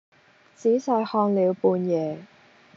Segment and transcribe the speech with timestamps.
[0.55, 2.25] 仔細看了半夜，